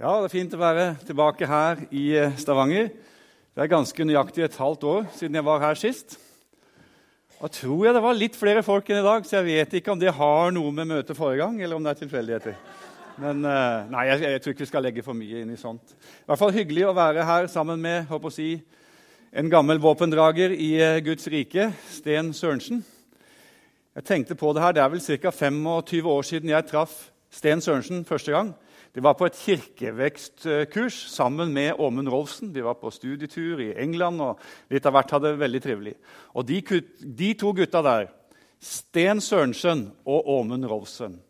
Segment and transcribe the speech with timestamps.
[0.00, 2.86] Ja, det er fint å være tilbake her i eh, Stavanger.
[3.52, 6.14] Det er ganske nøyaktig et halvt år siden jeg var her sist.
[7.36, 9.92] Og tror jeg det var litt flere folk enn i dag, så jeg vet ikke
[9.92, 12.56] om det har noe med møtet forrige gang, eller om det er tilfeldigheter.
[13.20, 15.92] Men eh, nei, jeg, jeg, tror ikke vi skal legge for mye inn i sånt.
[15.92, 18.48] I hvert fall hyggelig å være her sammen med håper å si,
[19.36, 22.80] en gammel våpendrager i eh, Guds rike, Sten Sørensen.
[24.00, 25.36] Jeg tenkte på det her, Det er vel ca.
[25.44, 28.56] 25 år siden jeg traff Sten Sørensen første gang.
[28.90, 32.50] Det var på et kirkevekstkurs sammen med Åmund Rolfsen.
[32.52, 34.40] De var på studietur i England og
[34.72, 35.92] litt av hvert hadde det veldig trivelig.
[36.34, 36.58] Og de,
[36.98, 38.08] de to gutta der,
[38.60, 41.20] Sten Sørensen og Åmund Rolfsen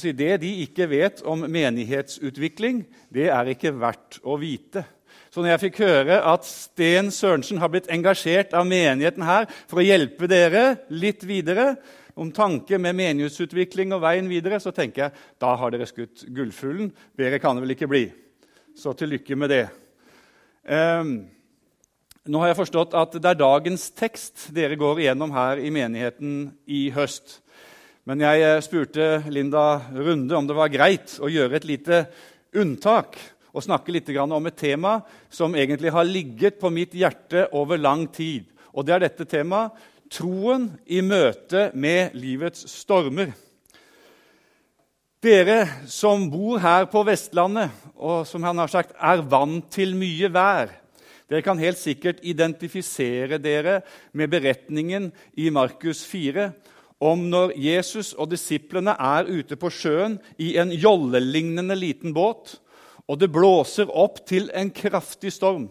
[0.00, 4.86] Det de ikke vet om menighetsutvikling, det er ikke verdt å vite.
[5.34, 9.80] Så når jeg fikk høre at Sten Sørensen har blitt engasjert av menigheten her for
[9.82, 11.72] å hjelpe dere litt videre,
[12.14, 16.92] om tanke med menighetsutvikling og veien videre, så tenker jeg da har dere skutt gullfuglen.
[17.18, 18.04] Bedre kan det vel ikke bli.
[18.78, 19.64] Så til lykke med det.
[20.70, 21.16] Um,
[22.30, 26.52] nå har jeg forstått at det er dagens tekst dere går igjennom her i menigheten
[26.70, 27.40] i høst.
[28.06, 32.04] Men jeg eh, spurte Linda Runde om det var greit å gjøre et lite
[32.54, 33.18] unntak
[33.54, 34.98] og snakke litt om et tema
[35.30, 38.50] som egentlig har ligget på mitt hjerte over lang tid.
[38.74, 39.72] Og det er dette temaet
[40.10, 43.32] troen i møte med livets stormer.
[45.24, 50.28] Dere som bor her på Vestlandet, og som han har sagt er vant til mye
[50.28, 50.74] vær,
[51.30, 53.78] dere kan helt sikkert identifisere dere
[54.12, 55.08] med beretningen
[55.40, 56.50] i Markus 4
[57.04, 62.58] om når Jesus og disiplene er ute på sjøen i en jollelignende liten båt,
[63.04, 65.66] og det blåser opp til en kraftig storm.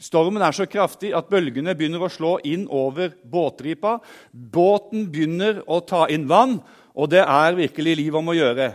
[0.00, 3.98] Stormen er så kraftig at bølgene begynner å slå inn over båtripa.
[4.32, 6.58] Båten begynner å ta inn vann,
[6.96, 8.70] og det er virkelig liv om å gjøre.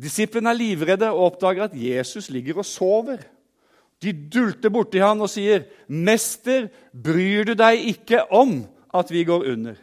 [0.00, 3.22] Disiplene er livredde og oppdager at Jesus ligger og sover.
[4.00, 8.64] De dulter borti han og sier, 'Mester, bryr du deg ikke om
[8.94, 9.78] at vi går under?'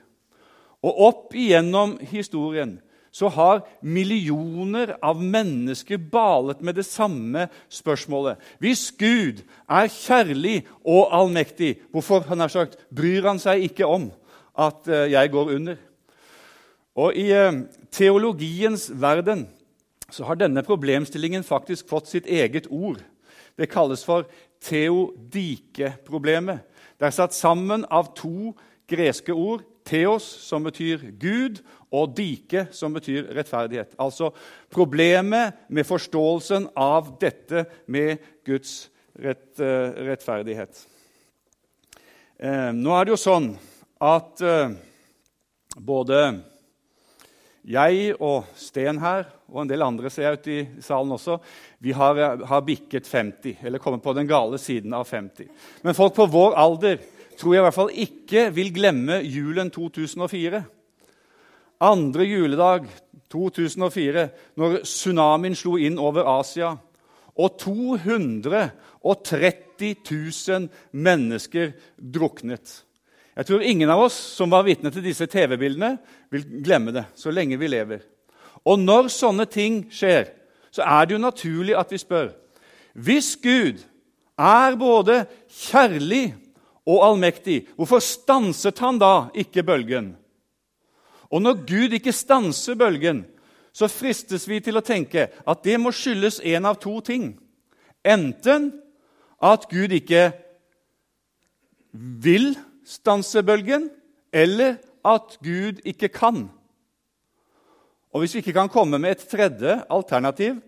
[0.84, 2.78] Og opp igjennom historien
[3.18, 8.38] så har millioner av mennesker balet med det samme spørsmålet.
[8.62, 14.12] Hvis Gud er kjærlig og allmektig, hvorfor han har sagt, bryr han seg ikke om
[14.54, 15.82] at eh, jeg går under?
[16.98, 19.48] Og I eh, teologiens verden
[20.14, 23.02] så har denne problemstillingen faktisk fått sitt eget ord.
[23.58, 24.30] Det kalles for
[24.62, 26.60] teodikeproblemet.
[27.02, 28.54] Det er satt sammen av to
[28.90, 31.62] greske ord, Theos, som betyr Gud,
[31.96, 33.96] og dike, som betyr rettferdighet.
[34.00, 34.34] Altså
[34.74, 40.84] problemet med forståelsen av dette med Guds rett, uh, rettferdighet.
[42.38, 43.48] Eh, nå er det jo sånn
[44.06, 44.76] at eh,
[45.82, 46.20] både
[47.68, 51.40] jeg og Sten her, og en del andre ser jeg ute i salen også,
[51.82, 55.50] vi har, har bikket 50, eller kommet på den gale siden av 50.
[55.82, 57.02] Men folk på vår alder
[57.38, 60.64] tror jeg i hvert fall ikke vil glemme julen 2004.
[61.88, 62.88] Andre juledag
[63.32, 66.78] 2004, når tsunamien slo inn over Asia
[67.38, 68.72] og 230
[70.10, 72.84] 000 mennesker druknet.
[73.38, 75.98] Jeg tror ingen av oss som var vitne til disse TV-bildene,
[76.34, 78.02] vil glemme det så lenge vi lever.
[78.66, 80.26] Og når sånne ting skjer,
[80.74, 82.34] så er det jo naturlig at vi spør
[82.98, 83.78] Hvis Gud
[84.38, 86.36] er både kjærlig
[86.88, 90.14] og allmektig, hvorfor stanset han da ikke bølgen?
[91.28, 93.26] Og når Gud ikke stanser bølgen,
[93.76, 97.34] så fristes vi til å tenke at det må skyldes en av to ting.
[98.08, 98.72] Enten
[99.44, 100.32] at Gud ikke
[101.92, 102.54] vil
[102.88, 103.90] stanse bølgen,
[104.32, 106.48] eller at Gud ikke kan.
[108.16, 110.62] Og Hvis vi ikke kan komme med et tredje alternativ,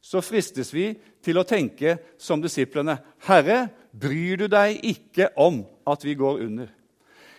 [0.00, 0.92] så fristes vi
[1.24, 2.94] til å tenke som disiplene.
[3.26, 3.66] Herre,
[4.00, 6.68] bryr du deg ikke om at vi går under?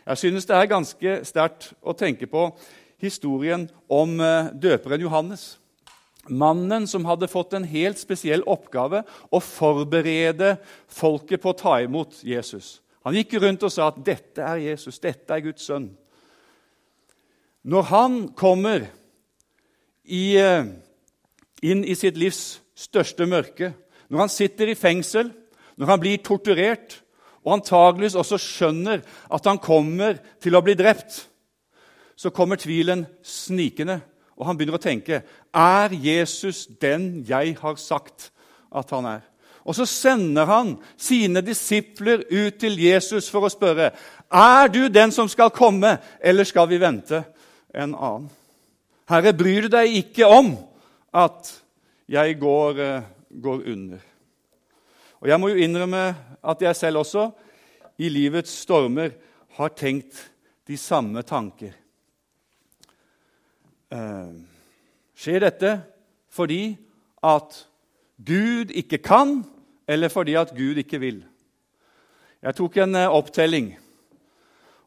[0.08, 2.50] Jeg synes det er ganske sterkt å tenke på
[3.02, 5.58] historien om eh, døperen Johannes.
[6.28, 10.56] Mannen som hadde fått en helt spesiell oppgave å forberede
[10.92, 12.80] folket på å ta imot Jesus.
[13.08, 15.92] Han gikk rundt og sa at 'dette er Jesus, dette er Guds sønn'.
[17.64, 18.88] Når han kommer
[20.04, 20.66] i, eh,
[21.62, 23.74] inn i sitt livs største mørke,
[24.10, 25.32] når han sitter i fengsel,
[25.78, 27.02] når han blir torturert,
[27.46, 31.22] og antageligvis også skjønner at han kommer til å bli drept,
[32.18, 34.02] så kommer tvilen snikende,
[34.38, 35.22] og han begynner å tenke
[35.54, 38.32] Er Jesus den jeg har sagt
[38.74, 39.24] at han er?
[39.68, 43.92] Og så sender han sine disipler ut til Jesus for å spørre
[44.28, 47.22] er du den som skal komme, eller skal vi vente
[47.72, 48.30] en annen.
[49.08, 50.52] Herre, bryr du deg ikke om
[51.16, 51.52] at
[52.12, 54.00] jeg går, eh, går under.
[55.22, 56.04] Og jeg må jo innrømme
[56.44, 57.30] at jeg selv også
[57.98, 59.16] i livets stormer
[59.58, 60.20] har tenkt
[60.68, 61.74] de samme tanker.
[63.92, 64.34] Eh,
[65.18, 65.74] skjer dette
[66.30, 66.76] fordi
[67.26, 67.64] at
[68.22, 69.40] Gud ikke kan,
[69.88, 71.24] eller fordi at Gud ikke vil?
[72.44, 73.72] Jeg tok en eh, opptelling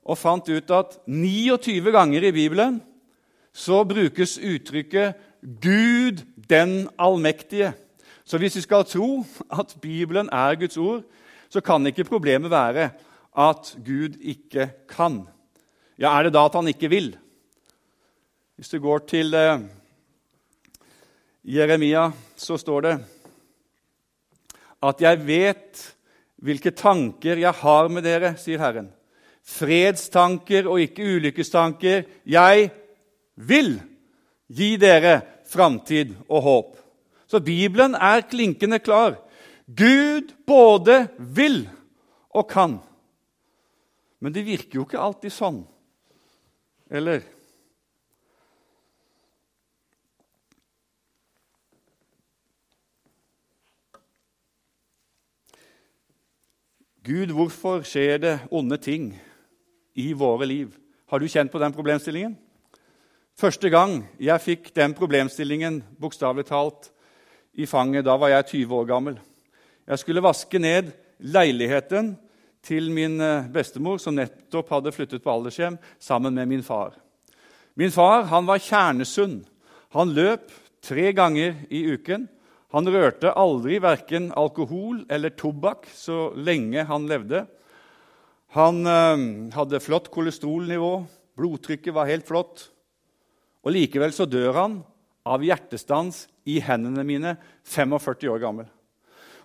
[0.04, 2.80] og fant ut at 29 ganger i Bibelen
[3.52, 7.72] så brukes uttrykket 'Gud den allmektige'.
[8.30, 11.02] Så hvis vi skal tro at Bibelen er Guds ord,
[11.50, 12.92] så kan ikke problemet være
[13.34, 15.24] at Gud ikke kan.
[15.98, 17.08] Ja, er det da at han ikke vil?
[18.54, 19.64] Hvis du går til eh,
[21.42, 22.94] Jeremia, så står det
[24.82, 25.94] at 'jeg vet
[26.38, 28.92] hvilke tanker jeg har med dere', sier Herren.
[29.42, 32.02] Fredstanker og ikke ulykkestanker.
[32.26, 32.70] Jeg
[33.34, 33.80] vil
[34.46, 36.79] gi dere framtid og håp.
[37.30, 39.20] Så Bibelen er klinkende klar.
[39.66, 41.68] Gud både vil
[42.34, 42.80] og kan.
[44.18, 45.60] Men det virker jo ikke alltid sånn.
[46.90, 47.22] Eller?
[57.06, 59.12] Gud, hvorfor skjer det onde ting
[59.94, 60.74] i våre liv?
[61.06, 62.34] Har du kjent på den problemstillingen?
[63.38, 66.90] Første gang jeg fikk den problemstillingen bokstavelig talt
[67.54, 69.18] i fanget, da var jeg 20 år gammel.
[69.86, 72.14] Jeg skulle vaske ned leiligheten
[72.62, 76.94] til min eh, bestemor, som nettopp hadde flyttet på aldershjem, sammen med min far.
[77.74, 79.40] Min far han var kjernesunn.
[79.96, 80.50] Han løp
[80.84, 82.28] tre ganger i uken.
[82.70, 87.46] Han rørte aldri verken alkohol eller tobakk så lenge han levde.
[88.54, 89.24] Han øh,
[89.54, 90.92] hadde flott kolesterolnivå,
[91.38, 92.68] blodtrykket var helt flott.
[93.66, 94.80] Og likevel så dør han
[95.30, 98.68] av hjertestans i hendene mine, 45 år gammel.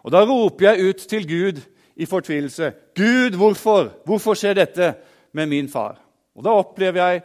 [0.05, 1.61] Og Da roper jeg ut til Gud
[1.95, 2.73] i fortvilelse.
[2.97, 3.91] Gud, hvorfor?
[4.05, 4.93] Hvorfor skjer dette
[5.33, 5.99] med min far?
[6.35, 7.23] Og Da opplever jeg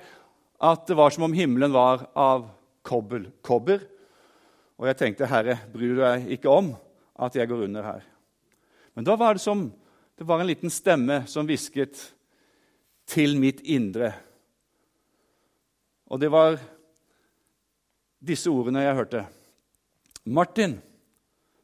[0.60, 2.48] at det var som om himmelen var av
[2.84, 3.80] kobbel, kobber
[4.80, 6.72] og jeg tenkte, 'Herre, bryr du deg ikke om
[7.20, 8.06] at jeg går under her?'
[8.96, 9.72] Men da var det som
[10.18, 12.12] det var en liten stemme som hvisket
[13.06, 14.12] til mitt indre.
[16.10, 16.58] Og det var
[18.20, 19.24] disse ordene jeg hørte.
[20.24, 20.78] Martin,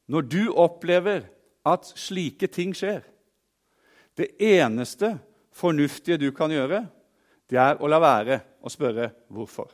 [0.08, 1.26] når du opplever
[1.66, 3.02] at slike ting skjer
[4.16, 5.18] Det eneste
[5.52, 6.86] fornuftige du kan gjøre,
[7.50, 9.68] det er å la være å spørre hvorfor.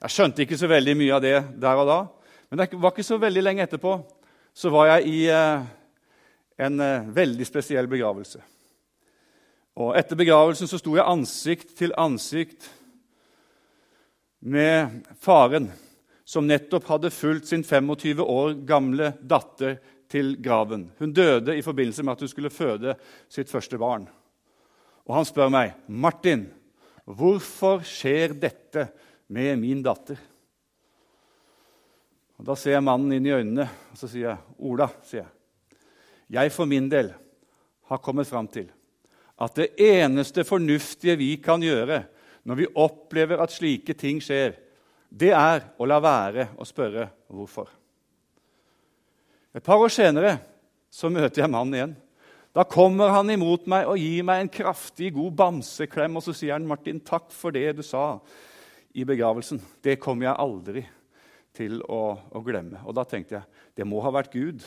[0.00, 1.98] Jeg skjønte ikke så veldig mye av det der og da,
[2.48, 3.98] men det var ikke så veldig lenge etterpå
[4.54, 5.62] så var jeg i eh,
[6.60, 8.40] en eh, veldig spesiell begravelse.
[9.80, 12.66] Og Etter begravelsen så sto jeg ansikt til ansikt
[14.40, 15.70] med faren,
[16.30, 19.80] som nettopp hadde fulgt sin 25 år gamle datter
[20.10, 20.86] til graven.
[21.00, 22.94] Hun døde i forbindelse med at hun skulle føde
[23.30, 24.06] sitt første barn.
[25.06, 26.46] Og Han spør meg, 'Martin,
[27.04, 28.88] hvorfor skjer dette
[29.28, 30.20] med min datter?'
[32.38, 35.30] Og Da ser jeg mannen inn i øynene og så sier jeg, 'Ola', sier jeg,
[36.30, 37.12] 'jeg for min del
[37.88, 38.70] har kommet fram til
[39.40, 42.04] at det eneste fornuftige vi kan gjøre
[42.44, 44.54] når vi opplever at slike ting skjer,
[45.10, 47.68] det er å la være å spørre hvorfor.
[49.50, 50.36] Et par år senere
[50.90, 51.96] så møter jeg mannen igjen.
[52.54, 56.18] Da kommer han imot meg og gir meg en kraftig, god bamseklem.
[56.18, 58.20] Og så sier han, 'Martin, takk for det du sa
[58.94, 59.60] i begravelsen.
[59.82, 60.84] Det kommer jeg aldri
[61.54, 62.82] til å, å, glemme.
[62.86, 64.64] Og da tenkte jeg det må ha vært Gud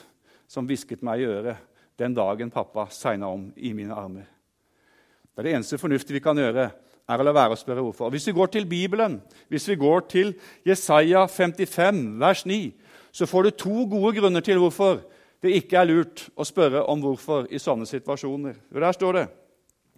[0.47, 1.57] som hvisket meg i øret
[2.00, 4.27] den dagen pappa segna om i mine armer.
[5.33, 6.69] Det er det eneste fornuftige vi kan gjøre,
[7.10, 8.12] er å la være å spørre hvorfor.
[8.13, 9.19] Hvis vi går til Bibelen,
[9.51, 10.33] hvis vi går til
[10.67, 12.60] Jesaja 55, vers 9,
[13.13, 15.01] så får du to gode grunner til hvorfor
[15.43, 18.55] det ikke er lurt å spørre om hvorfor i sånne situasjoner.
[18.72, 19.27] Der står det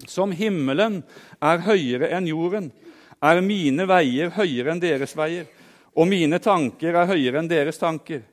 [0.07, 1.03] Som himmelen
[1.39, 2.71] er høyere enn jorden,
[3.23, 5.45] er mine veier høyere enn deres veier
[5.95, 8.23] og mine tanker er høyere enn deres tanker.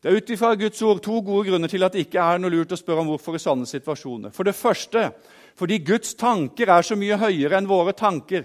[0.00, 2.52] Det er ut ifra Guds ord to gode grunner til at det ikke er noe
[2.52, 4.32] lurt å spørre om hvorfor i sånne situasjoner.
[4.32, 5.10] For det første
[5.56, 8.44] fordi Guds tanker er så mye høyere enn våre tanker.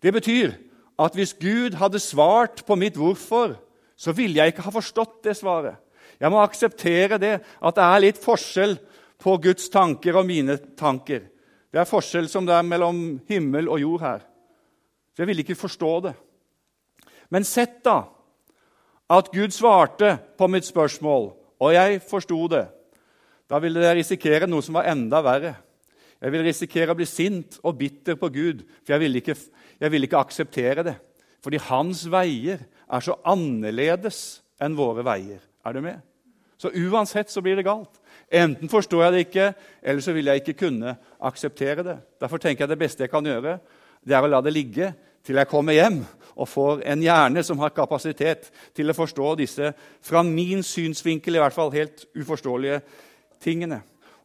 [0.00, 0.54] Det betyr
[1.00, 3.56] at hvis Gud hadde svart på mitt hvorfor,
[3.96, 5.76] så ville jeg ikke ha forstått det svaret.
[6.20, 8.76] Jeg må akseptere det, at det er litt forskjell
[9.20, 11.26] på Guds tanker og mine tanker.
[11.70, 14.24] Det er forskjell som det er mellom himmel og jord her.
[15.14, 16.14] Så jeg ville ikke forstå det.
[17.30, 18.02] Men sett da
[19.10, 21.30] at Gud svarte på mitt spørsmål,
[21.60, 22.66] og jeg forsto det.
[23.50, 25.54] Da ville jeg risikere noe som var enda verre.
[26.20, 29.36] Jeg ville risikere å bli sint og bitter på Gud, for jeg ville ikke,
[29.80, 30.96] jeg ikke akseptere det.
[31.40, 35.40] Fordi hans veier er så annerledes enn våre veier.
[35.64, 36.00] Er du med?
[36.60, 37.94] Så uansett så blir det galt.
[38.28, 39.46] Enten forstår jeg det ikke,
[39.82, 40.92] eller så vil jeg ikke kunne
[41.24, 41.96] akseptere det.
[42.20, 43.56] Derfor tenker jeg det beste jeg kan gjøre,
[44.04, 44.90] det er å la det ligge
[45.24, 46.02] til jeg kommer hjem
[46.40, 49.72] og får en hjerne som har kapasitet til å forstå disse,
[50.04, 52.80] fra min synsvinkel i hvert fall, helt uforståelige
[53.42, 53.80] tingene.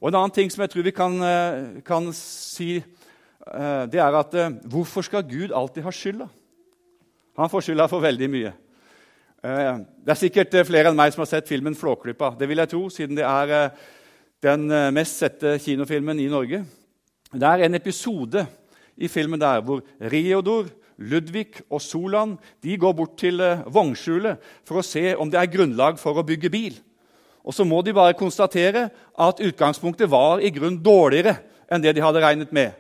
[0.06, 4.14] Og En annen ting som jeg tror vi kan, eh, kan si, eh, det er
[4.14, 6.28] at eh, hvorfor skal Gud alltid ha skylda?
[7.40, 8.54] Han får skylda for veldig mye.
[9.42, 12.38] Det er sikkert flere enn meg som har sett filmen 'Flåklypa'.
[12.38, 13.72] Det vil jeg tro, siden det er
[14.42, 16.66] den mest sette kinofilmen i Norge.
[17.34, 18.48] Det er en episode
[18.98, 20.66] i filmen der hvor Reodor,
[20.98, 26.00] Ludvig og Solan de går bort til vognskjulet for å se om det er grunnlag
[26.00, 26.80] for å bygge bil.
[27.46, 28.90] Og så må de bare konstatere
[29.22, 31.38] at utgangspunktet var i grunn dårligere
[31.70, 32.74] enn det de hadde regnet med.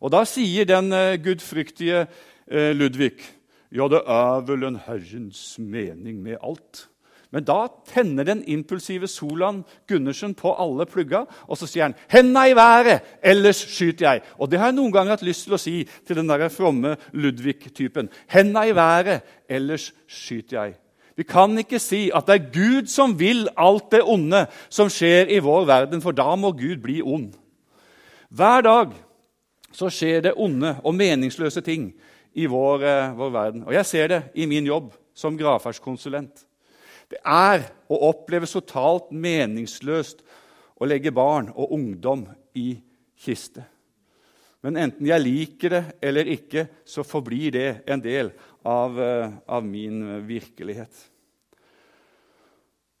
[0.00, 3.16] Og Da sier den uh, gudfryktige uh, Ludvig
[3.74, 6.86] ja, det er vel en Herrens mening med alt.
[7.34, 12.46] Men da tenner den impulsive Solan Gundersen på alle plugga, og så sier han 'Henda
[12.46, 14.22] i været, ellers skyter jeg'.
[14.38, 16.96] Og Det har jeg noen ganger hatt lyst til å si til den der fromme
[17.12, 18.08] Ludvig-typen.
[18.28, 20.85] 'Henda i været, ellers skyter jeg'.
[21.16, 25.30] Vi kan ikke si at det er Gud som vil alt det onde som skjer
[25.32, 27.32] i vår verden, for da må Gud bli ond.
[28.28, 28.92] Hver dag
[29.72, 31.88] så skjer det onde og meningsløse ting
[32.36, 33.64] i vår, eh, vår verden.
[33.64, 36.44] Og jeg ser det i min jobb som gravferdskonsulent.
[37.08, 40.20] Det er å oppleves totalt meningsløst
[40.76, 42.74] å legge barn og ungdom i
[43.16, 43.64] kiste.
[44.66, 48.32] Men enten jeg liker det eller ikke, så forblir det en del
[48.66, 50.90] av, eh, av min virkelighet.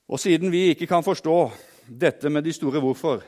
[0.06, 1.38] Og siden vi ikke kan forstå
[1.90, 3.24] dette med de store hvorfor,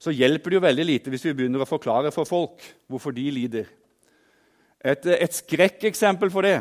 [0.00, 3.26] så hjelper det jo veldig lite hvis vi begynner å forklare for folk hvorfor de
[3.30, 3.68] lider.
[4.80, 6.58] Et, et skrekkeksempel for det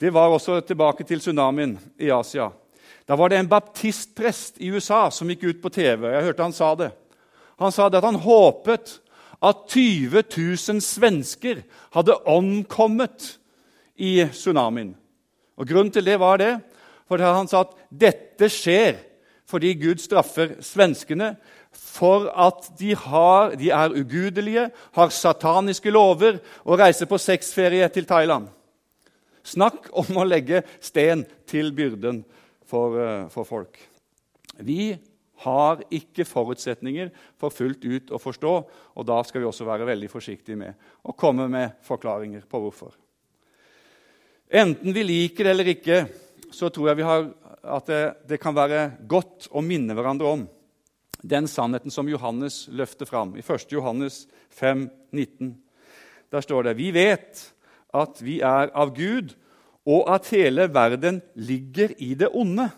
[0.00, 2.48] det var også tilbake til tsunamien i Asia.
[3.06, 6.08] Da var det en baptistprest i USA som gikk ut på TV.
[6.10, 6.90] Jeg hørte han sa det.
[7.62, 8.98] Han sa det at han håpet
[9.44, 11.62] at 20 000 svensker
[11.94, 13.36] hadde omkommet
[13.96, 14.94] i tsunamien.
[15.56, 16.54] Og Grunnen til det var det,
[17.08, 18.98] for han sa at dette skjer
[19.44, 21.34] fordi Gud straffer svenskene
[21.74, 28.08] for at de, har, de er ugudelige, har sataniske lover og reiser på sexferie til
[28.08, 28.48] Thailand.
[29.44, 32.22] Snakk om å legge sten til byrden
[32.64, 33.76] for, eh, for folk.
[34.56, 34.96] Vi
[35.44, 38.54] har ikke forutsetninger for fullt ut å forstå,
[38.96, 40.74] og da skal vi også være veldig forsiktige med
[41.04, 42.94] å komme med forklaringer på hvorfor.
[44.52, 46.04] Enten vi liker det eller ikke,
[46.52, 47.30] så tror jeg har,
[47.64, 50.44] at det, det, kan være godt å minne hverandre om
[51.24, 53.72] den sannheten som Johannes løfter fram i 1.
[53.72, 55.54] Johannes 5, 19.
[56.30, 57.40] Der står det vi vet
[57.94, 59.32] at vi er av Gud,
[59.84, 62.68] og at hele verden ligger i det onde.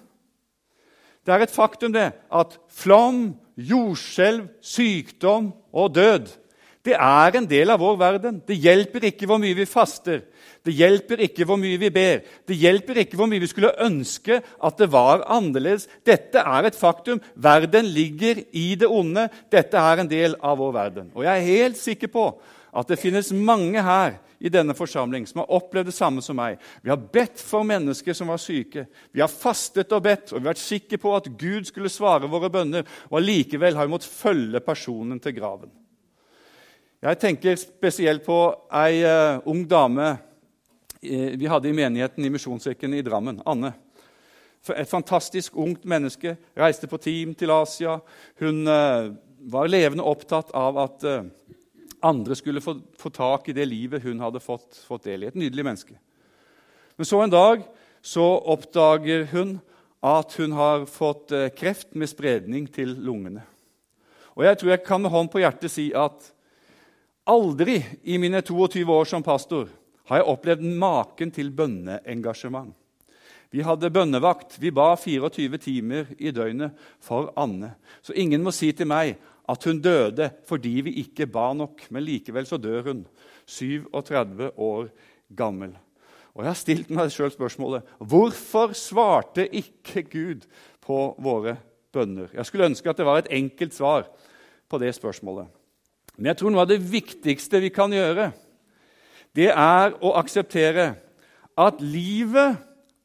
[1.26, 6.28] Det er et faktum det, at flom, jordskjelv, sykdom og død
[6.86, 8.40] det er en del av vår verden.
[8.46, 10.22] Det hjelper ikke hvor mye vi faster.
[10.66, 12.24] Det hjelper ikke hvor mye vi ber.
[12.46, 15.86] Det hjelper ikke hvor mye vi skulle ønske at det var annerledes.
[16.06, 17.22] Dette er et faktum.
[17.34, 19.28] Verden ligger i det onde.
[19.52, 21.10] Dette er en del av vår verden.
[21.14, 22.28] Og jeg er helt sikker på
[22.76, 26.58] at det finnes mange her i denne forsamling som har opplevd det samme som meg.
[26.84, 28.84] Vi har bedt for mennesker som var syke.
[29.14, 32.28] Vi har fastet og bedt, og vi har vært sikre på at Gud skulle svare
[32.30, 32.84] våre bønner.
[33.08, 35.72] Og allikevel har vi måttet følge personen til graven.
[37.02, 38.38] Jeg tenker spesielt på
[38.72, 40.16] ei uh, ung dame
[41.06, 43.36] vi hadde i menigheten i Misjonskirken i Drammen.
[43.46, 43.74] Anne.
[44.74, 46.32] Et fantastisk ungt menneske.
[46.56, 47.98] Reiste på team til Asia.
[48.40, 49.12] Hun uh,
[49.52, 51.04] var levende opptatt av at
[52.06, 55.30] andre skulle få, få, tak i det livet hun hadde fått, fått, del i.
[55.30, 55.98] Et nydelig menneske.
[56.96, 57.64] Men så en dag
[58.02, 59.58] så oppdager hun
[60.06, 63.42] at hun har fått eh, kreft med spredning til lungene.
[64.36, 66.30] Og jeg tror jeg kan med hånd på hjertet si at
[67.26, 69.68] aldri i mine 22 år som pastor
[70.06, 72.74] har jeg opplevd maken til bønneengasjement.
[73.50, 74.58] Vi hadde bønnevakt.
[74.60, 77.74] Vi ba 24 timer i døgnet for Anne.
[78.02, 79.16] Så ingen må si til meg
[79.46, 81.86] at hun døde fordi vi ikke ba nok.
[81.90, 83.04] Men likevel så dør hun,
[83.46, 84.88] 37 år
[85.34, 85.76] gammel.
[86.34, 90.42] Og Jeg har stilt meg selv spørsmålet hvorfor svarte ikke Gud
[90.84, 91.56] på våre
[91.94, 92.28] bønner?
[92.34, 94.10] Jeg skulle ønske at det var et enkelt svar
[94.68, 95.48] på det spørsmålet.
[96.16, 98.30] Men jeg tror noe av det viktigste vi kan gjøre,
[99.36, 100.94] det er å akseptere
[101.56, 102.56] at livet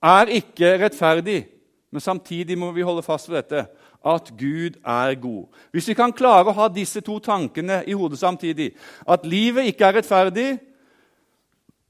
[0.01, 1.43] er ikke rettferdig.
[1.91, 3.65] Men samtidig må vi holde fast ved dette
[4.01, 5.45] at Gud er god.
[5.75, 8.71] Hvis vi kan klare å ha disse to tankene i hodet samtidig,
[9.05, 10.49] at livet ikke er rettferdig,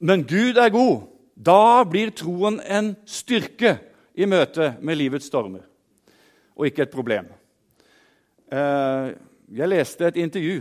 [0.02, 1.08] men Gud er god,
[1.42, 3.72] Da blir troen en styrke
[4.14, 5.64] i møte med livets stormer,
[6.54, 7.32] og ikke et problem.
[8.52, 9.08] Eh,
[9.50, 10.60] jeg leste et intervju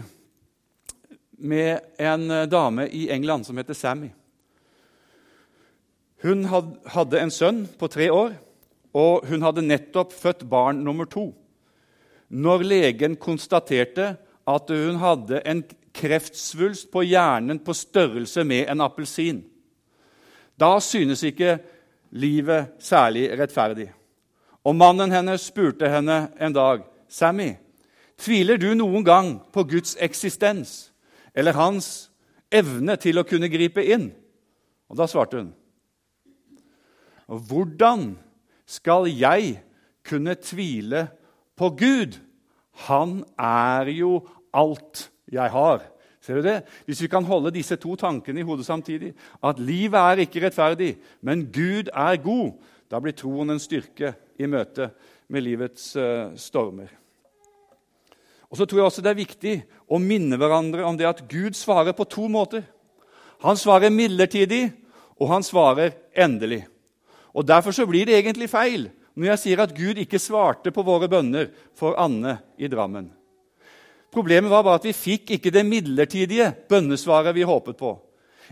[1.41, 4.11] med en dame i England som heter Sammy.
[6.23, 8.35] Hun hadde en sønn på tre år,
[8.93, 11.31] og hun hadde nettopp født barn nummer to.
[12.29, 14.15] Når legen konstaterte
[14.51, 15.63] at hun hadde en
[15.97, 19.41] kreftsvulst på hjernen på størrelse med en appelsin.
[20.61, 21.59] Da synes ikke
[22.11, 23.89] livet særlig rettferdig.
[24.65, 27.57] Og mannen hennes spurte henne en dag, 'Sammy,
[28.19, 30.93] tviler du noen gang på Guds eksistens
[31.35, 32.11] eller hans
[32.53, 34.13] evne til å kunne gripe inn?'
[34.91, 35.55] Og da svarte hun,
[37.29, 38.19] 'Hvordan
[38.67, 39.63] skal jeg
[40.03, 41.09] kunne tvile
[41.57, 42.19] på Gud?
[42.89, 45.87] Han er jo alt jeg har.'
[46.21, 46.63] Ser du det?
[46.85, 50.99] Hvis vi kan holde disse to tankene i hodet samtidig, at livet er ikke rettferdig,
[51.25, 52.53] men Gud er god,
[52.91, 54.91] da blir troen en styrke i møte
[55.29, 56.93] med livets uh, stormer.
[58.51, 59.55] Og så tror jeg også Det er viktig
[59.91, 62.65] å minne hverandre om det at Gud svarer på to måter.
[63.41, 64.73] Han svarer midlertidig,
[65.21, 66.65] og han svarer endelig.
[67.35, 70.85] Og Derfor så blir det egentlig feil når jeg sier at Gud ikke svarte på
[70.87, 73.11] våre bønner for Anne i Drammen.
[74.11, 77.95] Problemet var bare at vi fikk ikke det midlertidige bønnesvaret vi håpet på.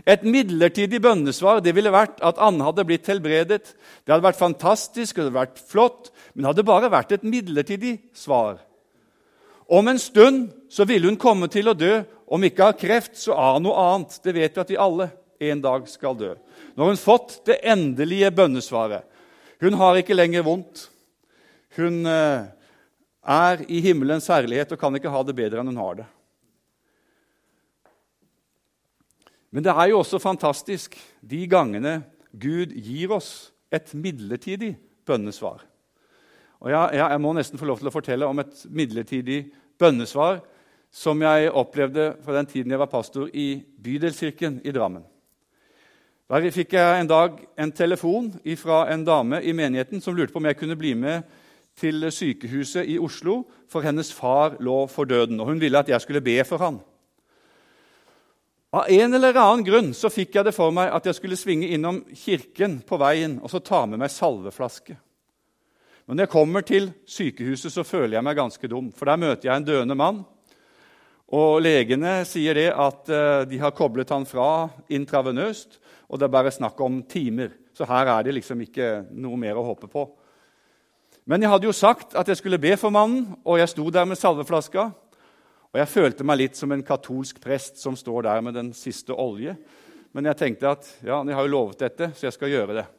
[0.07, 3.73] Et midlertidig bønnesvar det ville vært at Anne hadde blitt helbredet.
[4.05, 7.97] Det hadde vært fantastisk det hadde vært flott, men det hadde bare vært et midlertidig
[8.15, 8.61] svar.
[9.69, 13.35] Om en stund så ville hun komme til å dø, om ikke av kreft, så
[13.37, 14.15] av noe annet.
[14.23, 15.09] Det vet vi at vi alle
[15.49, 16.31] en dag skal dø.
[16.73, 19.05] Nå har hun fått det endelige bønnesvaret.
[19.61, 20.87] Hun har ikke lenger vondt.
[21.77, 22.49] Hun eh,
[23.21, 26.07] er i himmelens herlighet og kan ikke ha det bedre enn hun har det.
[29.53, 31.99] Men det er jo også fantastisk de gangene
[32.33, 35.68] Gud gir oss et midlertidig bønnesvar.
[36.59, 39.45] Og jeg, jeg, må nesten få lov til å fortelle om et midlertidig
[39.79, 40.41] bønnesvar
[40.91, 45.05] som jeg opplevde fra den tiden jeg var pastor i Bydelskirken i Drammen.
[46.29, 50.41] Der fikk jeg en dag en telefon fra en dame i menigheten som lurte på
[50.41, 51.23] om jeg kunne bli med
[51.79, 55.39] til sykehuset i Oslo, for hennes far lå for døden.
[55.39, 56.79] og Hun ville at jeg skulle be for han.
[58.73, 61.71] Av en eller annen grunn så fikk jeg det for meg at jeg skulle svinge
[61.73, 64.97] innom kirken på veien og så ta med meg salveflaske.
[66.09, 69.45] Men når jeg kommer til sykehuset, så føler jeg meg ganske dum, for der møter
[69.45, 70.23] jeg en døende mann.
[71.37, 75.77] Og Legene sier det at eh, de har koblet han fra intravenøst,
[76.09, 77.53] og det er bare snakk om timer.
[77.77, 78.89] Så her er det liksom ikke
[79.21, 80.07] noe mer å håpe på.
[81.29, 84.09] Men jeg hadde jo sagt at jeg skulle be for mannen, og jeg sto der
[84.09, 84.89] med salveflaska.
[85.69, 89.13] Og jeg følte meg litt som en katolsk prest som står der med den siste
[89.13, 89.53] olje.
[90.17, 92.89] Men jeg tenkte at ja, jeg har jo lovet dette, så jeg skal gjøre det.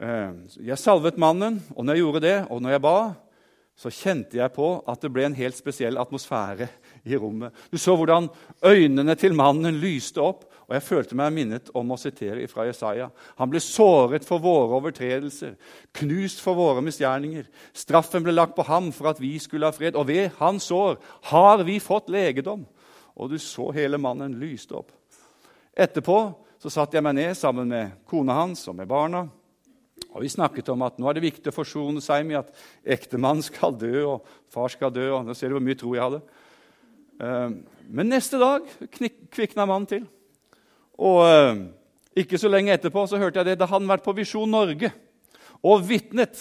[0.00, 0.32] Eh,
[0.64, 2.98] jeg salvet mannen, og når jeg gjorde det, og når jeg ba,
[3.80, 6.68] så kjente jeg på at det ble en helt spesiell atmosfære
[7.08, 7.52] i rommet.
[7.72, 8.28] Du så hvordan
[8.64, 13.08] øynene til mannen lyste opp, og jeg følte meg minnet om å sitere fra Jesaja.
[13.40, 15.56] Han ble såret for våre overtredelser,
[15.98, 17.48] knust for våre misgjerninger.
[17.76, 21.00] Straffen ble lagt på ham for at vi skulle ha fred, og ved hans sår
[21.32, 22.62] har vi fått legedom.
[23.20, 24.94] Og du så hele mannen lyste opp.
[25.76, 26.22] Etterpå
[26.60, 29.26] så satte jeg meg ned sammen med kona hans og med barna.
[30.10, 32.54] Og Vi snakket om at nå er det viktig å forsone seg med at
[32.98, 35.06] ektemannen skal dø, og far skal dø.
[35.14, 36.22] og Nå ser du hvor mye tro jeg hadde.
[37.20, 37.50] Eh,
[37.90, 40.06] men neste dag kvikna mannen til.
[40.98, 41.62] Og eh,
[42.24, 44.90] ikke så lenge etterpå så hørte jeg det da han vært på Visjon Norge
[45.60, 46.38] og vitnet,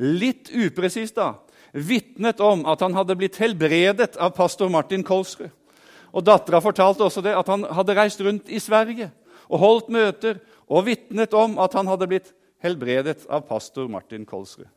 [0.00, 1.34] litt upresist da,
[1.72, 5.50] vitnet om at han hadde blitt helbredet av pastor Martin Kolsrud.
[6.10, 9.10] Og Dattera fortalte også det, at han hadde reist rundt i Sverige
[9.50, 12.32] og holdt møter og vitnet om at han hadde blitt
[12.64, 14.68] helbredet av pastor Martin Kolsrud.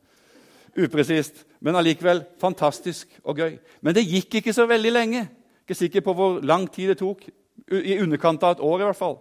[0.73, 3.57] Upresist, men allikevel fantastisk og gøy.
[3.85, 5.27] Men det gikk ikke så veldig lenge.
[5.63, 7.27] Ikke sikker på hvor lang tid det tok
[7.69, 9.19] i underkant av et år i hvert fall.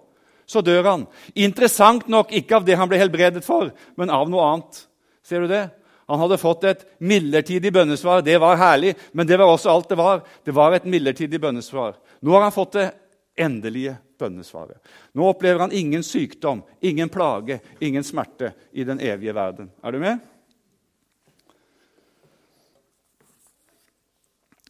[0.49, 1.05] Så dør han.
[1.39, 3.71] Interessant nok ikke av det han ble helbredet for,
[4.01, 4.81] men av noe annet.
[5.23, 5.67] Ser du det?
[6.11, 8.25] Han hadde fått et midlertidig bønnesvar.
[8.27, 10.25] Det var herlig, men det var også alt det var.
[10.45, 11.95] Det var et midlertidig bønnesvar.
[12.21, 12.89] Nå har han fått det
[13.37, 14.79] endelige bønnesvaret.
[15.15, 19.71] Nå opplever han ingen sykdom, ingen plage, ingen smerte i den evige verden.
[19.83, 20.19] Er du med?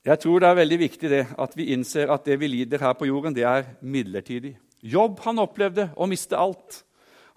[0.03, 2.94] Jeg tror det er veldig viktig det, at vi innser at det vi lider her
[2.98, 4.57] på jorden, det er midlertidig.
[4.83, 6.81] Jobb han opplevde å miste alt.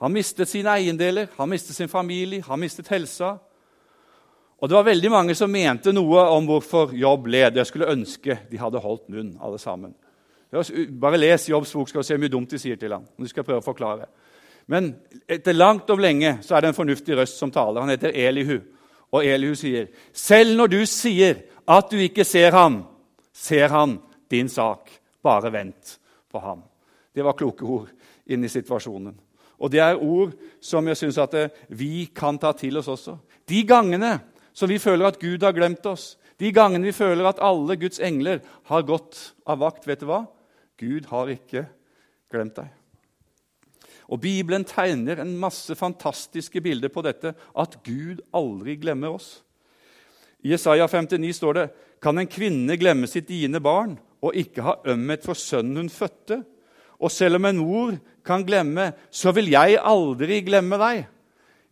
[0.01, 3.35] Han mistet sine eiendeler, han mistet sin familie, han mistet helsa.
[4.57, 7.59] Og Det var veldig mange som mente noe om hvorfor Jobb led.
[7.59, 9.93] Jeg skulle ønske de hadde holdt munn, alle sammen.
[10.51, 13.05] Bare les Jobbs bok, skal du se mye dumt de sier til ham.
[13.17, 14.07] Du skal prøve å forklare.
[14.67, 14.93] Men
[15.29, 17.81] etter langt om lenge så er det en fornuftig røst som taler.
[17.81, 18.59] Han heter Elihu.
[19.11, 21.35] Og Elihu sier, 'Selv når du sier
[21.67, 22.83] at du ikke ser ham,
[23.33, 23.99] ser han
[24.31, 24.89] din sak.
[25.23, 25.99] Bare vent
[26.31, 26.63] på ham.'
[27.15, 27.89] Det var kloke ord
[28.27, 29.15] inn i situasjonen.
[29.59, 33.17] Og det er ord som jeg syns at eh, vi kan ta til oss også.
[33.47, 34.19] De gangene
[34.53, 38.01] som vi føler at Gud har glemt oss, de gangene vi føler at alle Guds
[38.03, 40.25] engler har gått av vakt, vet du hva?
[40.79, 41.65] Gud har ikke
[42.31, 42.71] glemt deg.
[44.11, 49.39] Og Bibelen tegner en masse fantastiske bilder på dette, at Gud aldri glemmer oss.
[50.45, 51.69] I Isaiah 59 står det
[52.03, 56.43] kan en kvinne glemme sitt diende barn og ikke ha ømhet for sønnen hun fødte.
[57.01, 57.95] Og selv om en mor
[58.25, 61.05] kan glemme, så vil jeg aldri glemme deg.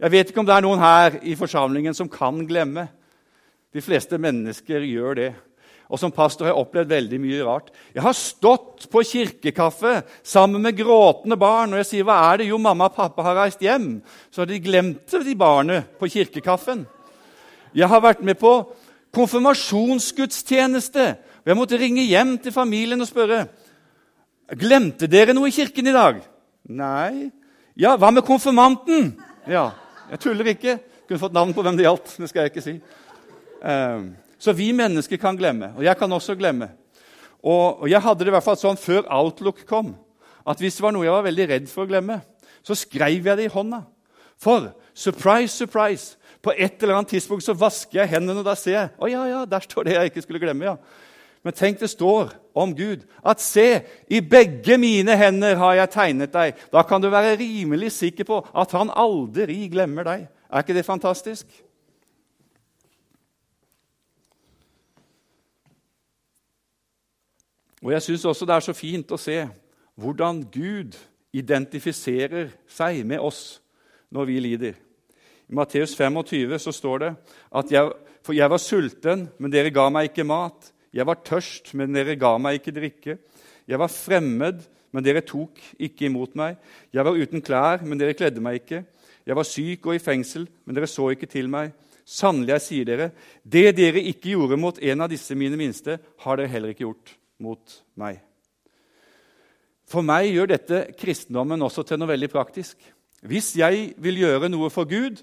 [0.04, 2.88] Jeg vet ikke om det er noen her i forsamlingen som kan glemme.
[3.74, 5.32] De fleste mennesker gjør det.
[5.90, 7.72] Og som pastor har jeg opplevd veldig mye rart.
[7.94, 12.48] Jeg har stått på kirkekaffe sammen med gråtende barn, og jeg sier, 'Hva er det?'
[12.48, 14.02] Jo, mamma og pappa har reist hjem.
[14.32, 16.88] Så de glemte de barnet på kirkekaffen.
[17.76, 18.74] Jeg har vært med på
[19.14, 21.10] konfirmasjonsgudstjeneste.
[21.10, 23.48] og Jeg måtte ringe hjem til familien og spørre
[24.60, 26.22] Glemte dere noe i kirken i dag.
[26.70, 27.32] Nei.
[27.78, 29.16] Ja, hva med konfirmanten?
[29.48, 29.72] Ja,
[30.12, 30.80] Jeg tuller ikke.
[31.08, 32.18] Kunne fått navn på hvem det gjaldt.
[32.18, 32.82] Det skal jeg ikke si.
[33.64, 36.68] Um, så vi mennesker kan glemme, og jeg kan også glemme.
[37.44, 39.94] Og jeg hadde det i hvert fall sånn før Outlook kom,
[40.48, 42.20] at hvis det var noe jeg var veldig redd for å glemme,
[42.64, 43.82] så skrev jeg det i hånda.
[44.40, 48.76] For surprise, surprise, på et eller annet tidspunkt så vasker jeg hendene, og da ser
[48.76, 50.68] jeg å ja, ja, der står det jeg ikke skulle glemme.
[50.68, 50.78] ja.
[51.44, 56.32] Men tenk det står om Gud at se, i begge mine hender har jeg tegnet
[56.32, 56.60] deg.
[56.72, 60.28] Da kan du være rimelig sikker på at han aldri glemmer deg.
[60.48, 61.48] Er ikke det fantastisk?
[67.84, 69.42] Og Jeg syns også det er så fint å se
[70.00, 70.96] hvordan Gud
[71.36, 73.60] identifiserer seg med oss
[74.14, 74.78] når vi lider.
[75.52, 77.12] I Matteus 25 så står det
[77.52, 77.92] at jeg,
[78.24, 80.70] For jeg var sulten, men dere ga meg ikke mat.
[80.96, 83.18] Jeg var tørst, men dere ga meg ikke drikke.
[83.68, 84.62] Jeg var fremmed,
[84.96, 86.56] men dere tok ikke imot meg.
[86.94, 88.86] Jeg var uten klær, men dere kledde meg ikke.
[89.28, 91.74] Jeg var syk og i fengsel, men dere så ikke til meg.
[92.08, 93.10] Sannelig, jeg sier dere,
[93.44, 97.18] det dere ikke gjorde mot en av disse mine minste, har dere heller ikke gjort
[97.42, 98.22] mot meg.
[99.90, 102.78] For meg gjør dette kristendommen også til noe veldig praktisk.
[103.24, 105.22] Hvis jeg vil gjøre noe for Gud,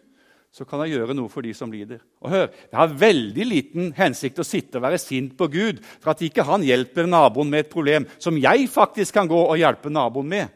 [0.50, 2.00] så kan jeg gjøre noe for de som lider.
[2.22, 6.10] Og hør, Det har veldig liten hensikt å sitte og være sint på Gud for
[6.10, 9.90] at ikke han hjelper naboen med et problem som jeg faktisk kan gå og hjelpe
[9.90, 10.48] naboen med.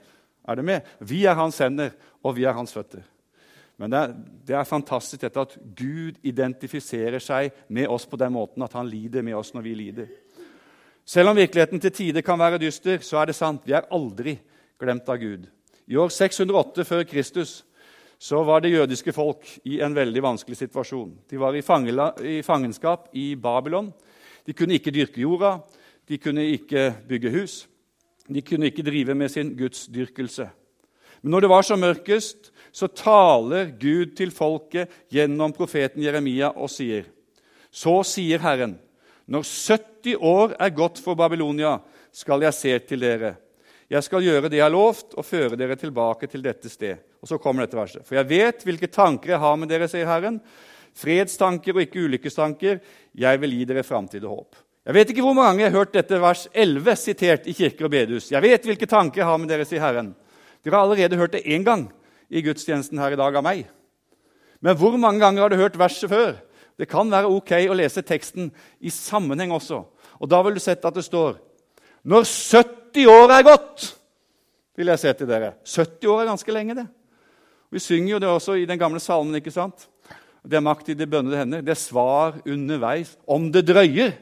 [0.46, 0.82] Er det med?
[1.00, 3.04] Vi er hans hender, og vi er hans føtter.
[3.78, 4.12] Men det er,
[4.46, 8.86] det er fantastisk dette at Gud identifiserer seg med oss på den måten at han
[8.86, 10.10] lider med oss når vi lider.
[11.04, 13.66] Selv om virkeligheten til tider kan være dyster, så er det sant.
[13.66, 14.38] Vi er aldri
[14.80, 15.44] glemt av Gud.
[15.86, 17.58] I år 608 før Kristus
[18.18, 21.12] så var det jødiske folk i en veldig vanskelig situasjon.
[21.28, 21.62] De var i,
[22.42, 23.92] fangenskap i Babylon.
[24.46, 25.58] De kunne ikke dyrke jorda,
[26.08, 27.56] de kunne ikke bygge hus.
[28.28, 30.48] De kunne ikke drive med sin gudsdyrkelse.
[31.20, 36.70] Men når det var som mørkest, så taler Gud til folket gjennom profeten Jeremia og
[36.70, 37.04] sier:"
[37.70, 38.78] Så sier Herren,
[39.30, 41.78] når 70 år er gått for Babylonia,
[42.14, 43.34] skal jeg se til dere.
[43.90, 47.00] Jeg skal gjøre det jeg har lovt, og føre dere tilbake til dette sted.
[47.22, 48.04] Og så kommer dette verset.
[48.04, 50.40] For jeg vet hvilke tanker jeg har med dere, sier Herren.
[50.94, 52.80] Fredstanker og ikke ulykkestanker.
[53.16, 54.60] Jeg vil gi dere framtid og håp.
[54.84, 57.94] Jeg vet ikke hvor mange jeg har hørt dette vers 11 sitert i kirker og
[57.94, 58.28] bedehus.
[58.32, 60.12] Jeg vet hvilke tanker jeg har med dere, sier Herren.
[60.64, 61.86] Dere har allerede hørt det én gang
[62.28, 63.64] i gudstjenesten her i dag av meg.
[64.64, 66.36] Men hvor mange ganger har du hørt verset før?
[66.78, 69.84] Det kan være ok å lese teksten i sammenheng også.
[70.20, 71.38] Og Da vil du sett at det står
[72.04, 73.94] Når 70 år er gått,
[74.76, 75.54] vil jeg se til dere.
[75.64, 76.86] 70 år er ganske lenge, det.
[77.70, 79.34] Vi synger jo det også i den gamle salmen.
[79.34, 79.88] ikke sant?
[80.44, 81.62] Det er makt i det bønnede hender.
[81.62, 83.16] Det er svar underveis.
[83.26, 84.12] Om det drøyer.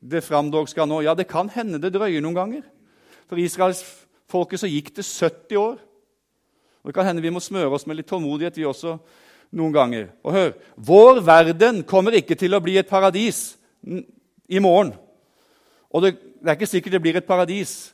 [0.00, 1.02] Det framdog skal nå.
[1.04, 2.62] Ja, det kan hende det drøyer noen ganger.
[3.28, 5.76] For israelsfolket så gikk det 70 år.
[6.80, 8.96] Og Det kan hende vi må smøre oss med litt tålmodighet, vi også,
[9.50, 10.10] noen ganger.
[10.24, 14.92] Og hør Vår verden kommer ikke til å bli et paradis i morgen.
[15.90, 17.92] Og det, det er ikke sikkert det blir et paradis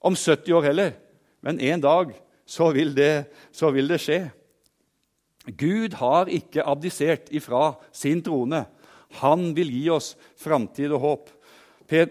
[0.00, 0.96] om 70 år heller.
[1.44, 2.12] Men en dag
[2.48, 4.20] så vil det, så vil det skje.
[5.48, 8.64] Gud har ikke abdisert ifra sin trone.
[9.22, 11.30] Han vil gi oss framtid og håp.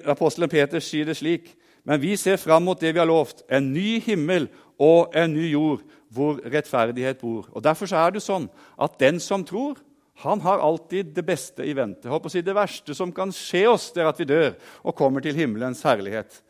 [0.09, 1.51] Apostelen Peter sier det slik.:
[1.83, 5.51] Men vi ser fram mot det vi har lovt, en ny himmel og en ny
[5.51, 5.81] jord,
[6.13, 7.47] hvor rettferdighet bor.
[7.51, 8.47] Og Derfor er det sånn
[8.79, 9.79] at den som tror,
[10.23, 12.09] han har alltid det beste i vente.
[12.09, 14.95] Håper å si Det verste som kan skje oss, det er at vi dør og
[14.97, 16.41] kommer til himmelens herlighet.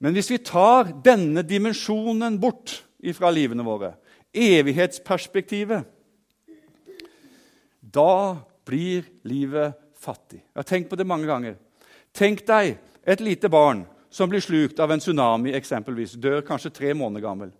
[0.00, 3.92] Men hvis vi tar denne dimensjonen bort ifra livene våre,
[4.32, 5.84] evighetsperspektivet,
[7.92, 10.40] da blir livet fattig.
[10.40, 11.58] Jeg har tenkt på det mange ganger.
[12.16, 16.92] Tenk deg et lite barn som blir slukt av en tsunami, eksempelvis, dør kanskje tre
[16.96, 17.52] måneder gammel.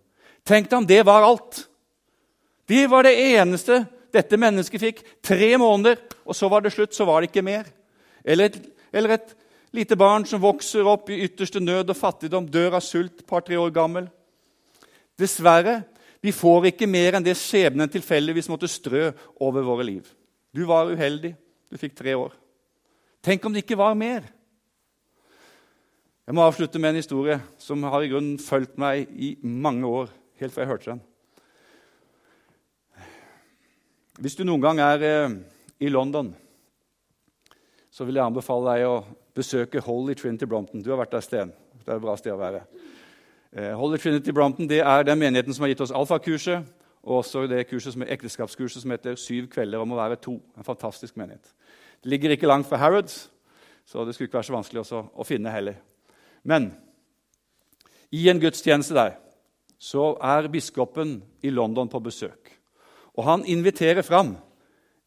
[0.47, 1.67] Tenk deg om det var alt!
[2.67, 3.83] Det var det eneste
[4.15, 5.01] dette mennesket fikk.
[5.25, 6.95] Tre måneder, og så var det slutt.
[6.95, 7.67] Så var det ikke mer.
[8.25, 8.59] Eller et,
[8.95, 9.35] eller et
[9.75, 13.73] lite barn som vokser opp i ytterste nød og fattigdom, dør av sult, par-tre år
[13.75, 14.07] gammel.
[15.19, 15.83] Dessverre,
[16.23, 19.11] vi får ikke mer enn det skjebnen tilfeldigvis måtte strø
[19.43, 20.07] over våre liv.
[20.55, 21.35] Du var uheldig.
[21.73, 22.35] Du fikk tre år.
[23.25, 24.27] Tenk om det ikke var mer.
[26.23, 30.13] Jeg må avslutte med en historie som har i grunnen fulgt meg i mange år.
[30.43, 31.03] Helt fra jeg hørte den.
[34.23, 35.35] Hvis du noen gang er eh,
[35.81, 36.35] i London,
[37.91, 38.97] så vil jeg anbefale deg å
[39.37, 40.83] besøke Holy Trinity Brompton.
[40.83, 41.53] Du har vært der Sten.
[41.83, 42.61] Det er et bra sted å være.
[43.53, 46.69] Eh, Holy Trinity Brompton det er den menigheten som har gitt oss alfakurset,
[47.03, 50.41] og også det kurset som er ekteskapskurset som heter 'Syv kvelder om å være to'.
[50.57, 51.53] En fantastisk menighet.
[52.03, 53.31] Det ligger ikke langt fra Harrods,
[53.87, 55.75] så det skulle ikke være så vanskelig å finne heller.
[56.45, 56.75] Men
[58.13, 59.17] i en gudstjeneste der
[59.83, 62.53] så er biskopen i London på besøk.
[63.19, 64.37] Og han inviterer fram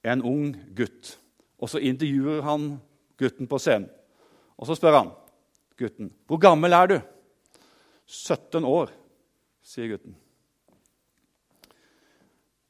[0.04, 1.16] en ung gutt.
[1.64, 2.74] Og så intervjuer han
[3.18, 3.88] gutten på scenen.
[4.60, 5.12] Og så spør han
[5.80, 7.02] gutten, 'Hvor gammel er du?'
[8.06, 8.92] 17 år,
[9.64, 10.16] sier gutten.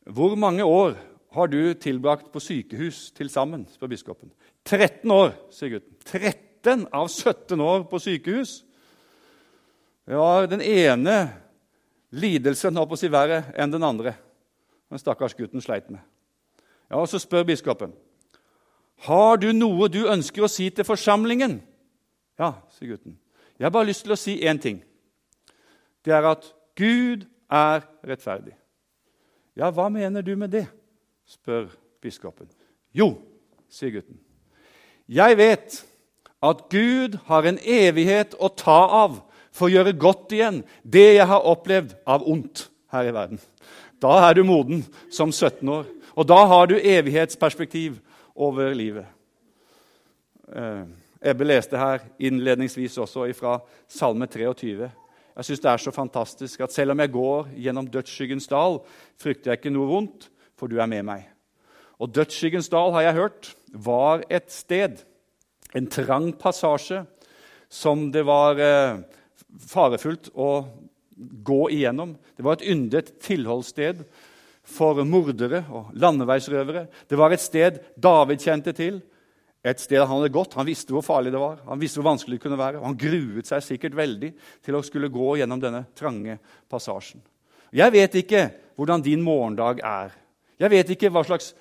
[0.05, 0.97] 'Hvor mange år
[1.31, 4.31] har du tilbrakt på sykehus til sammen?' spør biskopen.
[4.65, 5.95] 13 år, sier gutten.
[6.05, 8.63] 13 av 17 år på sykehus?
[10.05, 11.44] Var den ene
[12.11, 14.15] lidelsen holdt på å si verre enn den andre
[14.89, 15.99] den stakkars gutten sleit med.
[16.89, 17.93] Ja, og Så spør biskopen.
[18.97, 21.59] Har du noe du ønsker å si til forsamlingen?
[22.39, 23.17] Ja, sier gutten.
[23.59, 24.83] Jeg har bare lyst til å si én ting.
[26.05, 28.53] Det er at Gud er rettferdig.
[29.55, 30.67] Ja, hva mener du med det?
[31.25, 32.47] spør biskopen.
[32.93, 33.15] Jo,
[33.67, 34.19] sier gutten.
[35.09, 35.85] Jeg vet
[36.43, 39.23] at Gud har en evighet å ta av
[39.55, 43.39] for å gjøre godt igjen det jeg har opplevd av ondt her i verden.
[44.03, 47.97] Da er du moden som 17 år, og da har du evighetsperspektiv
[48.35, 49.07] over livet.
[50.51, 50.83] Eh,
[51.25, 53.55] Ebbe leste her innledningsvis også fra
[53.89, 54.91] Salme 23.
[55.35, 58.77] Jeg syns det er så fantastisk at selv om jeg går gjennom dødsskyggens dal,
[59.19, 61.25] frykter jeg ikke noe vondt, for du er med meg.
[61.99, 65.01] Og Dødsskyggens dal, har jeg hørt, var et sted,
[65.75, 67.01] en trang passasje,
[67.71, 69.01] som det var eh,
[69.61, 70.51] farefullt å
[71.15, 72.15] gå igjennom.
[72.35, 74.03] Det var et yndet tilholdssted
[74.65, 76.87] for mordere og landeveisrøvere.
[77.07, 78.99] Det var et sted David kjente til,
[79.65, 80.57] et sted han hadde gått.
[80.59, 82.81] Han visste hvor farlig det var, han visste hvor vanskelig det kunne være.
[82.81, 84.31] og Han gruet seg sikkert veldig
[84.65, 86.37] til å skulle gå gjennom denne trange
[86.69, 87.23] passasjen.
[87.75, 90.13] Jeg vet ikke hvordan din morgendag er.
[90.61, 91.53] Jeg vet ikke hva slags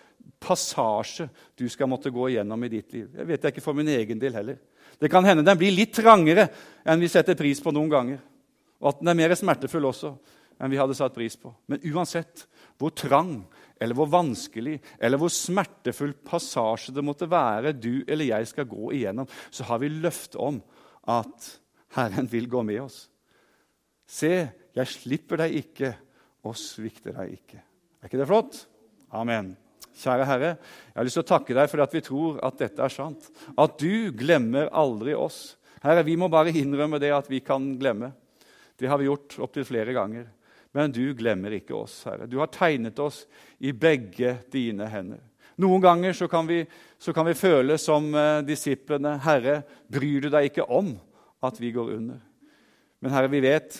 [0.45, 1.27] passasje
[1.59, 3.09] du skal måtte gå igjennom i ditt liv.
[3.17, 4.61] Jeg vet det ikke for min egen del heller.
[5.05, 6.47] Det kan hende den blir litt trangere
[6.89, 8.21] enn vi setter pris på noen ganger.
[8.81, 10.15] Og at den er mer smertefull også
[10.57, 11.51] enn vi hadde satt pris på.
[11.69, 12.47] Men uansett
[12.81, 13.43] hvor trang
[13.77, 18.95] eller hvor vanskelig eller hvor smertefull passasje det måtte være du eller jeg skal gå
[18.97, 20.63] igjennom, så har vi løfte om
[21.13, 21.51] at
[21.99, 23.05] Herren vil gå med oss.
[24.09, 24.33] Se,
[24.73, 25.93] jeg slipper deg ikke
[26.49, 27.61] og svikter deg ikke.
[28.01, 28.65] Er ikke det flott?
[29.13, 29.53] Amen.
[29.95, 30.51] Kjære Herre,
[30.91, 33.29] jeg har lyst til å takke deg for at vi tror at dette er sant.
[33.55, 35.55] At du glemmer aldri oss.
[35.85, 38.11] Herre, vi må bare innrømme det at vi kan glemme.
[38.75, 40.27] Det har vi gjort opptil flere ganger.
[40.75, 42.27] Men du glemmer ikke oss, Herre.
[42.27, 43.23] Du har tegnet oss
[43.63, 45.23] i begge dine hender.
[45.63, 46.65] Noen ganger så kan vi,
[46.99, 50.97] så kan vi føle som eh, disiplene Herre, bryr du deg ikke om
[51.47, 52.19] at vi går under?
[52.99, 53.79] Men Herre, vi vet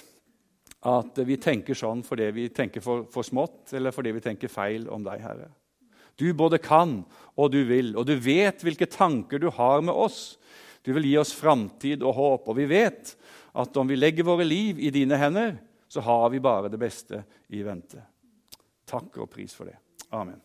[0.85, 4.87] at vi tenker sånn fordi vi tenker for, for smått, eller fordi vi tenker feil
[4.93, 5.51] om deg, Herre.
[6.17, 7.03] Du både kan
[7.35, 10.37] og du vil, og du vet hvilke tanker du har med oss.
[10.85, 13.15] Du vil gi oss framtid og håp, og vi vet
[13.55, 15.57] at om vi legger våre liv i dine hender,
[15.89, 17.23] så har vi bare det beste
[17.55, 18.03] i vente.
[18.87, 19.79] Takk og pris for det.
[20.15, 20.39] Amen.